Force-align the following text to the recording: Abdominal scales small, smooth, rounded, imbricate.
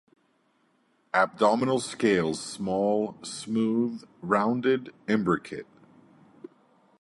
Abdominal 1.13 1.79
scales 1.79 2.39
small, 2.43 3.19
smooth, 3.21 4.03
rounded, 4.23 4.91
imbricate. 5.07 5.67